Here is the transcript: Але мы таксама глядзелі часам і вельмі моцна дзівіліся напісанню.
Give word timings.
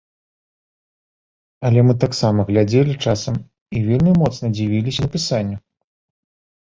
Але 1.67 1.79
мы 1.89 1.93
таксама 2.03 2.45
глядзелі 2.49 2.93
часам 3.11 3.35
і 3.81 3.81
вельмі 3.91 4.13
моцна 4.23 4.45
дзівіліся 4.55 5.05
напісанню. 5.05 5.57